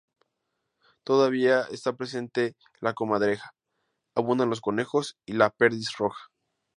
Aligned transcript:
Todavía 1.03 1.65
está 1.69 1.95
presente 1.95 2.55
la 2.79 2.95
comadreja. 2.95 3.51
Abundan 4.15 4.49
los 4.49 4.59
conejos 4.59 5.15
y 5.27 5.33
la 5.33 5.51
perdiz 5.51 5.95
roja. 5.99 6.29